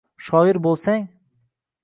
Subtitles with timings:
[0.27, 1.07] Shoir bo’lsang